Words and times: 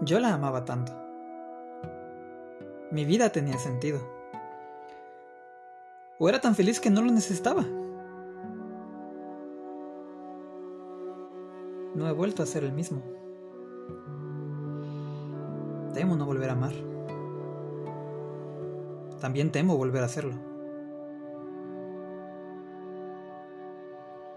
Yo 0.00 0.20
la 0.20 0.32
amaba 0.32 0.64
tanto. 0.64 0.92
Mi 2.92 3.04
vida 3.04 3.30
tenía 3.30 3.58
sentido. 3.58 4.00
O 6.18 6.28
era 6.28 6.40
tan 6.40 6.54
feliz 6.54 6.78
que 6.78 6.88
no 6.88 7.02
lo 7.02 7.10
necesitaba. 7.10 7.64
No 11.94 12.08
he 12.08 12.12
vuelto 12.12 12.44
a 12.44 12.46
ser 12.46 12.62
el 12.62 12.72
mismo. 12.72 13.02
Temo 15.94 16.14
no 16.16 16.26
volver 16.26 16.50
a 16.50 16.52
amar. 16.52 16.74
También 19.20 19.50
temo 19.50 19.76
volver 19.76 20.02
a 20.02 20.06
hacerlo. 20.06 20.34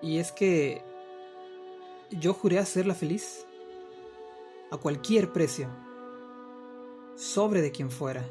Y 0.00 0.18
es 0.18 0.32
que 0.32 0.82
yo 2.10 2.32
juré 2.32 2.58
hacerla 2.58 2.94
feliz 2.94 3.46
a 4.72 4.78
cualquier 4.78 5.30
precio, 5.32 5.68
sobre 7.14 7.60
de 7.60 7.70
quien 7.70 7.90
fuera. 7.90 8.24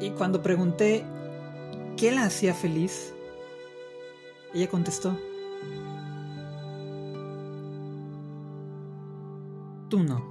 Y 0.00 0.10
cuando 0.10 0.40
pregunté 0.42 1.04
qué 1.96 2.12
la 2.12 2.26
hacía 2.26 2.54
feliz, 2.54 3.12
ella 4.54 4.70
contestó, 4.70 5.18
tú 9.88 9.98
no, 10.04 10.22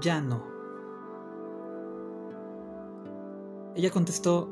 ya 0.00 0.20
no. 0.20 0.50
Ella 3.76 3.90
contestó, 3.92 4.48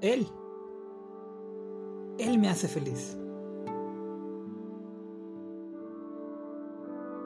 él, 0.00 0.28
él 2.18 2.38
me 2.38 2.48
hace 2.48 2.68
feliz. 2.68 3.18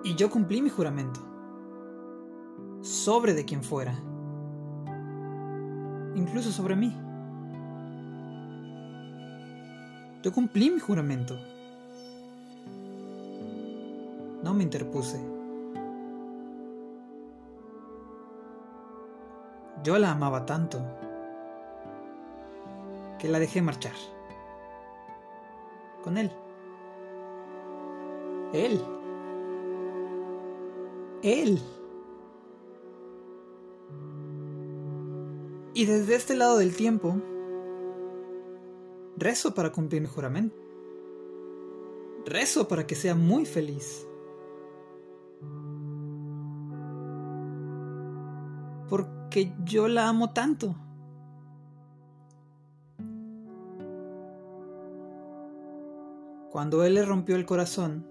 Y 0.06 0.14
yo 0.14 0.30
cumplí 0.30 0.62
mi 0.62 0.70
juramento. 0.70 1.18
Sobre 2.80 3.34
de 3.34 3.44
quien 3.44 3.64
fuera. 3.64 3.92
Incluso 6.14 6.52
sobre 6.52 6.76
mí. 6.76 6.96
Yo 10.22 10.32
cumplí 10.32 10.70
mi 10.70 10.78
juramento. 10.78 11.36
No 14.44 14.54
me 14.54 14.62
interpuse. 14.62 15.20
Yo 19.82 19.98
la 19.98 20.12
amaba 20.12 20.46
tanto 20.46 20.78
que 23.18 23.26
la 23.26 23.40
dejé 23.40 23.60
marchar. 23.60 23.96
Con 26.04 26.16
él. 26.16 26.30
Él 28.52 28.80
él. 31.22 31.60
Y 35.74 35.84
desde 35.84 36.14
este 36.14 36.34
lado 36.34 36.56
del 36.58 36.74
tiempo, 36.74 37.20
rezo 39.16 39.54
para 39.54 39.72
cumplir 39.72 40.00
mi 40.00 40.08
juramento. 40.08 40.56
Rezo 42.24 42.66
para 42.66 42.86
que 42.86 42.94
sea 42.94 43.14
muy 43.14 43.44
feliz. 43.44 44.08
Porque 48.88 49.52
yo 49.64 49.86
la 49.88 50.08
amo 50.08 50.32
tanto. 50.32 50.74
Cuando 56.50 56.84
él 56.84 56.94
le 56.94 57.04
rompió 57.04 57.36
el 57.36 57.44
corazón 57.44 58.06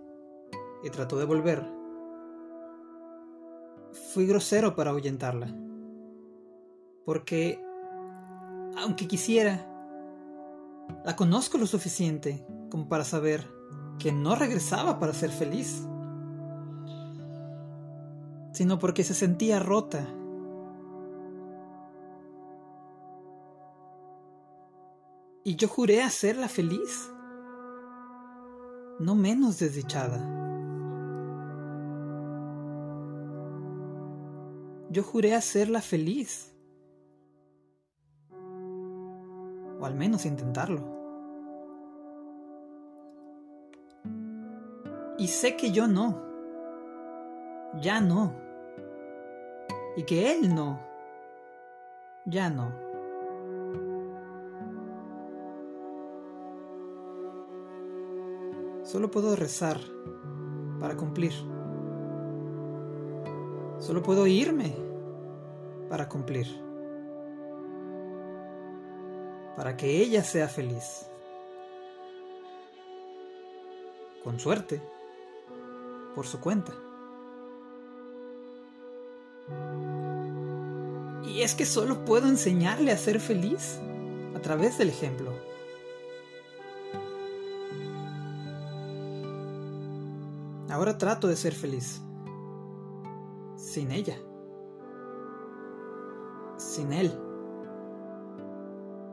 y 0.84 0.92
trató 0.92 1.18
de 1.18 1.26
volver, 1.26 1.66
fui 4.14 4.26
grosero 4.26 4.76
para 4.76 4.92
ahuyentarla. 4.92 5.48
Porque, 7.06 7.62
aunque 8.78 9.08
quisiera, 9.08 9.66
la 11.04 11.16
conozco 11.16 11.58
lo 11.58 11.68
suficiente 11.68 12.46
como 12.70 12.88
para 12.88 13.04
saber 13.04 13.48
que 14.00 14.12
no 14.12 14.36
regresaba 14.36 15.00
para 15.00 15.14
ser 15.14 15.30
feliz, 15.30 15.88
sino 18.52 18.80
porque 18.80 19.04
se 19.04 19.14
sentía 19.14 19.60
rota. 19.60 20.06
Y 25.44 25.56
yo 25.58 25.68
juré 25.68 26.02
hacerla 26.02 26.50
feliz, 26.50 27.12
no 29.00 29.14
menos 29.14 29.60
desdichada. 29.60 30.35
Yo 34.96 35.04
juré 35.04 35.36
hacerla 35.36 35.82
feliz. 35.82 36.56
O 39.78 39.86
al 39.86 39.94
menos 39.94 40.26
intentarlo. 40.26 40.80
Y 45.18 45.28
sé 45.28 45.58
que 45.58 45.72
yo 45.72 45.88
no. 45.88 46.24
Ya 47.82 48.00
no. 48.00 48.36
Y 49.98 50.04
que 50.04 50.32
él 50.32 50.56
no. 50.56 50.80
Ya 52.26 52.50
no. 52.50 52.72
Solo 58.86 59.12
puedo 59.12 59.36
rezar 59.36 59.78
para 60.80 60.96
cumplir. 60.96 61.34
Solo 63.80 64.02
puedo 64.02 64.26
irme 64.26 64.85
para 65.96 66.10
cumplir. 66.10 66.46
Para 69.56 69.78
que 69.78 70.02
ella 70.02 70.26
sea 70.26 70.50
feliz. 70.50 71.08
Con 74.22 74.38
suerte. 74.38 74.82
Por 76.14 76.28
su 76.28 76.42
cuenta. 76.42 76.74
Y 81.24 81.44
es 81.44 81.56
que 81.56 81.66
solo 81.66 82.04
puedo 82.04 82.28
enseñarle 82.28 82.92
a 82.92 82.98
ser 82.98 83.22
feliz 83.22 83.80
a 84.36 84.42
través 84.42 84.78
del 84.78 84.90
ejemplo. 84.90 85.32
Ahora 90.70 90.98
trato 90.98 91.30
de 91.30 91.38
ser 91.38 91.54
feliz. 91.54 92.02
Sin 93.56 93.94
ella 93.94 94.18
sin 96.76 96.92
él, 96.92 97.10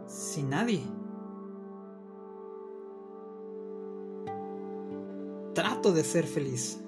sin 0.07 0.51
nadie. 0.51 0.83
Trato 5.55 5.93
de 5.93 6.03
ser 6.03 6.25
feliz. 6.25 6.83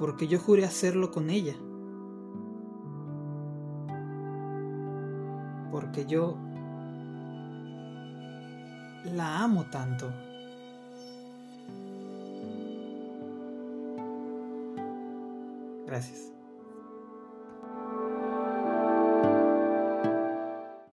Porque 0.00 0.26
yo 0.26 0.40
juré 0.40 0.64
hacerlo 0.64 1.12
con 1.12 1.30
ella. 1.30 1.54
Porque 5.70 6.06
yo 6.06 6.36
la 9.14 9.44
amo 9.44 9.66
tanto. 9.70 10.10
Gracias. 15.86 16.37